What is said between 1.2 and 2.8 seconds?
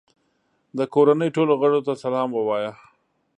ټولو غړو ته سلام ووایه.